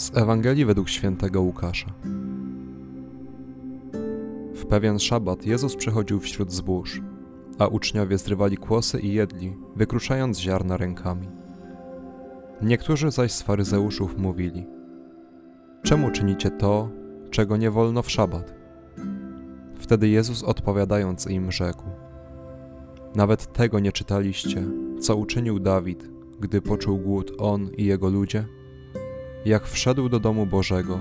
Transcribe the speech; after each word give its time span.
Z 0.00 0.16
Ewangelii 0.16 0.64
według 0.64 0.88
świętego 0.88 1.42
Łukasza. 1.42 1.92
W 4.54 4.66
pewien 4.66 4.98
szabat 4.98 5.46
Jezus 5.46 5.76
przechodził 5.76 6.20
wśród 6.20 6.52
zbóż, 6.52 7.00
a 7.58 7.66
uczniowie 7.66 8.18
zrywali 8.18 8.56
kłosy 8.56 9.00
i 9.00 9.12
jedli, 9.12 9.56
wykruszając 9.76 10.38
ziarna 10.38 10.76
rękami. 10.76 11.28
Niektórzy 12.62 13.10
zaś 13.10 13.32
z 13.32 13.42
faryzeuszów 13.42 14.18
mówili: 14.18 14.66
Czemu 15.82 16.10
czynicie 16.10 16.50
to, 16.50 16.90
czego 17.30 17.56
nie 17.56 17.70
wolno 17.70 18.02
w 18.02 18.10
szabat? 18.10 18.54
Wtedy 19.78 20.08
Jezus 20.08 20.42
odpowiadając 20.42 21.26
im 21.26 21.52
rzekł: 21.52 21.84
Nawet 23.14 23.52
tego 23.52 23.80
nie 23.80 23.92
czytaliście, 23.92 24.64
co 25.00 25.16
uczynił 25.16 25.58
Dawid, 25.58 26.10
gdy 26.40 26.62
poczuł 26.62 26.98
głód 26.98 27.32
on 27.38 27.70
i 27.76 27.84
jego 27.84 28.08
ludzie? 28.08 28.59
Jak 29.44 29.66
wszedł 29.66 30.08
do 30.08 30.20
domu 30.20 30.46
Bożego 30.46 31.00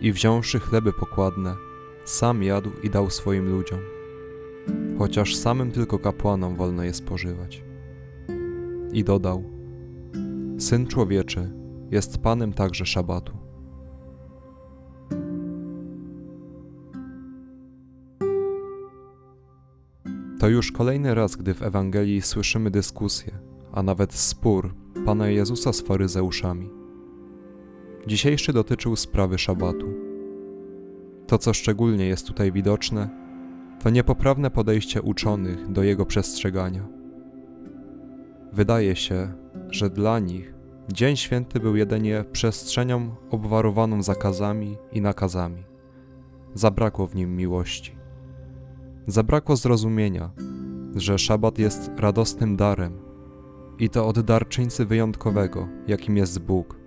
i 0.00 0.12
wziąwszy 0.12 0.60
chleby 0.60 0.92
pokładne, 0.92 1.56
sam 2.04 2.42
jadł 2.42 2.70
i 2.82 2.90
dał 2.90 3.10
swoim 3.10 3.48
ludziom, 3.48 3.78
chociaż 4.98 5.36
samym 5.36 5.70
tylko 5.70 5.98
kapłanom 5.98 6.56
wolno 6.56 6.82
je 6.82 6.94
spożywać. 6.94 7.64
I 8.92 9.04
dodał: 9.04 9.44
Syn 10.58 10.86
człowieczy 10.86 11.50
jest 11.90 12.18
panem 12.18 12.52
także 12.52 12.86
szabatu. 12.86 13.32
To 20.38 20.48
już 20.48 20.72
kolejny 20.72 21.14
raz, 21.14 21.36
gdy 21.36 21.54
w 21.54 21.62
Ewangelii 21.62 22.22
słyszymy 22.22 22.70
dyskusję, 22.70 23.38
a 23.72 23.82
nawet 23.82 24.14
spór 24.14 24.74
Pana 25.04 25.28
Jezusa 25.28 25.72
z 25.72 25.80
faryzeuszami 25.80 26.83
Dzisiejszy 28.06 28.52
dotyczył 28.52 28.96
sprawy 28.96 29.38
szabatu. 29.38 29.94
To, 31.26 31.38
co 31.38 31.54
szczególnie 31.54 32.06
jest 32.06 32.26
tutaj 32.26 32.52
widoczne, 32.52 33.08
to 33.82 33.90
niepoprawne 33.90 34.50
podejście 34.50 35.02
uczonych 35.02 35.72
do 35.72 35.82
jego 35.82 36.06
przestrzegania. 36.06 36.88
Wydaje 38.52 38.96
się, 38.96 39.32
że 39.70 39.90
dla 39.90 40.18
nich 40.18 40.54
Dzień 40.92 41.16
Święty 41.16 41.60
był 41.60 41.76
jedynie 41.76 42.24
przestrzenią 42.32 43.14
obwarowaną 43.30 44.02
zakazami 44.02 44.76
i 44.92 45.00
nakazami. 45.00 45.64
Zabrakło 46.54 47.06
w 47.06 47.14
nim 47.14 47.36
miłości. 47.36 47.96
Zabrakło 49.06 49.56
zrozumienia, 49.56 50.30
że 50.96 51.18
szabat 51.18 51.58
jest 51.58 51.90
radosnym 51.96 52.56
darem 52.56 52.98
i 53.78 53.90
to 53.90 54.06
od 54.06 54.20
darczyńcy 54.20 54.86
wyjątkowego, 54.86 55.68
jakim 55.86 56.16
jest 56.16 56.38
Bóg 56.38 56.83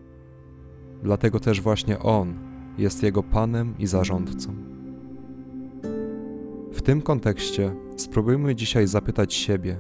Dlatego 1.04 1.40
też 1.40 1.62
właśnie 1.62 2.00
On 2.00 2.34
jest 2.78 3.04
jego 3.04 3.24
Panem 3.24 3.74
i 3.80 3.88
zarządcą. 3.88 4.54
W 6.72 6.82
tym 6.82 7.02
kontekście 7.02 7.76
spróbujmy 7.98 8.56
dzisiaj 8.56 8.88
zapytać 8.88 9.34
siebie, 9.34 9.80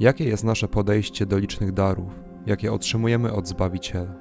jakie 0.00 0.24
jest 0.24 0.44
nasze 0.44 0.68
podejście 0.68 1.26
do 1.26 1.38
licznych 1.38 1.72
darów, 1.72 2.12
jakie 2.46 2.72
otrzymujemy 2.72 3.32
od 3.32 3.48
Zbawiciela. 3.48 4.14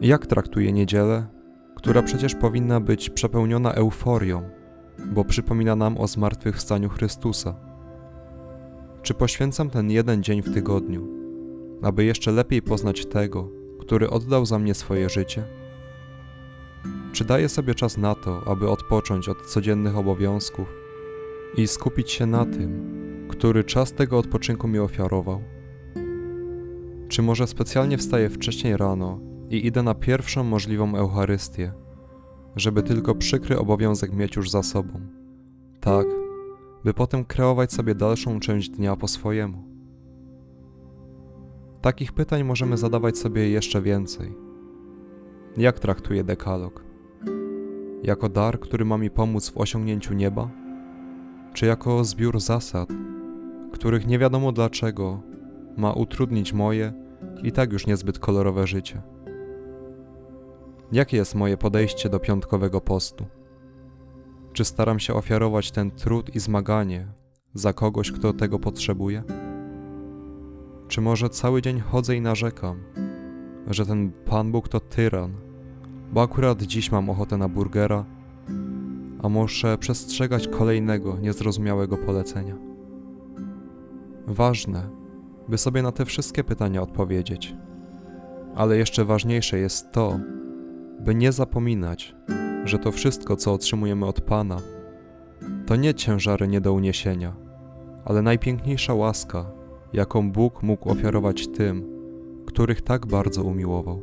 Jak 0.00 0.26
traktuje 0.26 0.72
niedzielę, 0.72 1.26
która 1.74 2.02
przecież 2.02 2.34
powinna 2.34 2.80
być 2.80 3.10
przepełniona 3.10 3.72
euforią, 3.72 4.42
bo 5.12 5.24
przypomina 5.24 5.76
nam 5.76 5.98
o 5.98 6.06
zmartwychwstaniu 6.06 6.88
Chrystusa? 6.88 7.54
Czy 9.02 9.14
poświęcam 9.14 9.70
ten 9.70 9.90
jeden 9.90 10.22
dzień 10.22 10.42
w 10.42 10.54
tygodniu, 10.54 11.08
aby 11.82 12.04
jeszcze 12.04 12.32
lepiej 12.32 12.62
poznać 12.62 13.06
tego, 13.06 13.57
który 13.88 14.10
oddał 14.10 14.46
za 14.46 14.58
mnie 14.58 14.74
swoje 14.74 15.08
życie? 15.08 15.44
Czy 17.12 17.24
daję 17.24 17.48
sobie 17.48 17.74
czas 17.74 17.96
na 17.96 18.14
to, 18.14 18.42
aby 18.46 18.70
odpocząć 18.70 19.28
od 19.28 19.46
codziennych 19.46 19.96
obowiązków 19.96 20.68
i 21.56 21.66
skupić 21.66 22.10
się 22.10 22.26
na 22.26 22.44
tym, 22.44 22.88
który 23.28 23.64
czas 23.64 23.92
tego 23.92 24.18
odpoczynku 24.18 24.68
mi 24.68 24.78
ofiarował? 24.78 25.42
Czy 27.08 27.22
może 27.22 27.46
specjalnie 27.46 27.98
wstaję 27.98 28.30
wcześniej 28.30 28.76
rano 28.76 29.20
i 29.50 29.66
idę 29.66 29.82
na 29.82 29.94
pierwszą 29.94 30.44
możliwą 30.44 30.96
Eucharystię, 30.96 31.72
żeby 32.56 32.82
tylko 32.82 33.14
przykry 33.14 33.58
obowiązek 33.58 34.12
mieć 34.12 34.36
już 34.36 34.50
za 34.50 34.62
sobą? 34.62 35.00
Tak, 35.80 36.06
by 36.84 36.94
potem 36.94 37.24
kreować 37.24 37.72
sobie 37.72 37.94
dalszą 37.94 38.40
część 38.40 38.68
dnia 38.68 38.96
po 38.96 39.08
swojemu. 39.08 39.67
Takich 41.80 42.12
pytań 42.12 42.44
możemy 42.44 42.76
zadawać 42.76 43.18
sobie 43.18 43.48
jeszcze 43.48 43.82
więcej. 43.82 44.34
Jak 45.56 45.80
traktuję 45.80 46.24
dekalog? 46.24 46.84
Jako 48.02 48.28
dar, 48.28 48.60
który 48.60 48.84
ma 48.84 48.98
mi 48.98 49.10
pomóc 49.10 49.50
w 49.50 49.58
osiągnięciu 49.58 50.14
nieba? 50.14 50.50
Czy 51.52 51.66
jako 51.66 52.04
zbiór 52.04 52.40
zasad, 52.40 52.88
których 53.72 54.06
nie 54.06 54.18
wiadomo 54.18 54.52
dlaczego 54.52 55.22
ma 55.76 55.92
utrudnić 55.92 56.52
moje 56.52 56.92
i 57.42 57.52
tak 57.52 57.72
już 57.72 57.86
niezbyt 57.86 58.18
kolorowe 58.18 58.66
życie? 58.66 59.02
Jakie 60.92 61.16
jest 61.16 61.34
moje 61.34 61.56
podejście 61.56 62.08
do 62.08 62.18
piątkowego 62.18 62.80
postu? 62.80 63.26
Czy 64.52 64.64
staram 64.64 64.98
się 64.98 65.14
ofiarować 65.14 65.70
ten 65.70 65.90
trud 65.90 66.36
i 66.36 66.40
zmaganie 66.40 67.06
za 67.54 67.72
kogoś, 67.72 68.12
kto 68.12 68.32
tego 68.32 68.58
potrzebuje? 68.58 69.47
Czy 70.88 71.00
może 71.00 71.28
cały 71.28 71.62
dzień 71.62 71.80
chodzę 71.80 72.16
i 72.16 72.20
narzekam, 72.20 72.82
że 73.66 73.86
ten 73.86 74.12
Pan 74.24 74.52
Bóg 74.52 74.68
to 74.68 74.80
tyran, 74.80 75.32
bo 76.12 76.22
akurat 76.22 76.62
dziś 76.62 76.92
mam 76.92 77.10
ochotę 77.10 77.36
na 77.36 77.48
burgera, 77.48 78.04
a 79.22 79.28
muszę 79.28 79.78
przestrzegać 79.78 80.48
kolejnego 80.48 81.18
niezrozumiałego 81.18 81.96
polecenia? 81.96 82.56
Ważne, 84.26 84.90
by 85.48 85.58
sobie 85.58 85.82
na 85.82 85.92
te 85.92 86.04
wszystkie 86.04 86.44
pytania 86.44 86.82
odpowiedzieć. 86.82 87.54
Ale 88.54 88.78
jeszcze 88.78 89.04
ważniejsze 89.04 89.58
jest 89.58 89.92
to, 89.92 90.20
by 91.00 91.14
nie 91.14 91.32
zapominać, 91.32 92.14
że 92.64 92.78
to 92.78 92.92
wszystko, 92.92 93.36
co 93.36 93.52
otrzymujemy 93.52 94.06
od 94.06 94.20
Pana, 94.20 94.56
to 95.66 95.76
nie 95.76 95.94
ciężary 95.94 96.48
nie 96.48 96.60
do 96.60 96.72
uniesienia, 96.72 97.36
ale 98.04 98.22
najpiękniejsza 98.22 98.94
łaska, 98.94 99.57
jaką 99.92 100.32
Bóg 100.32 100.62
mógł 100.62 100.90
ofiarować 100.90 101.48
tym, 101.48 101.84
których 102.46 102.82
tak 102.82 103.06
bardzo 103.06 103.42
umiłował. 103.42 104.02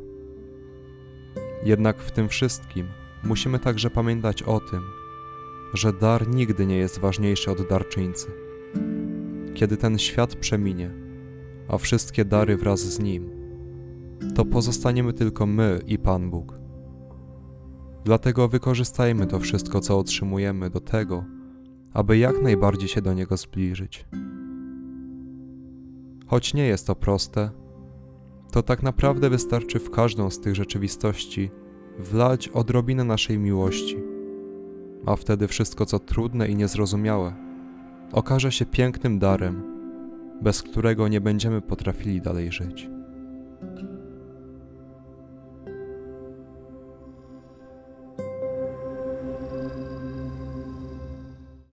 Jednak 1.63 2.00
w 2.00 2.12
tym 2.12 2.29
wszystkim 2.29 2.88
musimy 3.23 3.59
także 3.59 3.90
pamiętać 3.90 4.44
o 4.44 4.59
tym, 4.59 4.81
że 5.73 5.94
dar 5.94 6.28
nigdy 6.28 6.66
nie 6.66 6.78
jest 6.78 7.00
ważniejszy 7.00 7.51
od 7.51 7.68
darczyńcy. 7.68 8.28
Kiedy 9.53 9.78
ten 9.78 9.97
świat 9.97 10.35
przeminie, 10.35 10.91
a 11.68 11.78
wszystkie 11.78 12.25
dary 12.25 12.57
wraz 12.57 12.79
z 12.79 13.00
nim, 13.00 13.29
to 14.35 14.46
pozostaniemy 14.46 15.13
tylko 15.13 15.46
my 15.46 15.79
i 15.88 15.97
Pan 15.97 16.29
Bóg. 16.29 16.59
Dlatego 18.03 18.47
wykorzystajmy 18.47 19.28
to 19.28 19.40
wszystko, 19.40 19.79
co 19.79 20.00
otrzymujemy, 20.00 20.69
do 20.69 20.79
tego, 20.79 21.23
aby 21.94 22.17
jak 22.17 22.41
najbardziej 22.41 22.90
się 22.90 23.02
do 23.02 23.13
Niego 23.13 23.38
zbliżyć. 23.38 24.06
Choć 26.27 26.53
nie 26.53 26.65
jest 26.65 26.87
to 26.87 26.95
proste, 26.95 27.49
to 28.51 28.63
tak 28.63 28.83
naprawdę 28.83 29.29
wystarczy 29.29 29.79
w 29.79 29.91
każdą 29.91 30.29
z 30.29 30.39
tych 30.39 30.55
rzeczywistości 30.55 31.51
wlać 31.99 32.47
odrobinę 32.47 33.03
naszej 33.03 33.39
miłości, 33.39 33.97
a 35.05 35.15
wtedy 35.15 35.47
wszystko 35.47 35.85
co 35.85 35.99
trudne 35.99 36.47
i 36.47 36.55
niezrozumiałe 36.55 37.45
okaże 38.11 38.51
się 38.51 38.66
pięknym 38.66 39.19
darem, 39.19 39.63
bez 40.41 40.63
którego 40.63 41.07
nie 41.07 41.22
będziemy 41.22 41.61
potrafili 41.61 42.22
dalej 42.22 42.51
żyć. 42.51 42.89